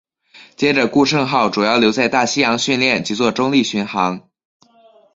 [0.55, 4.31] 接着顾盛号主要留在大西洋训练及作中立巡航。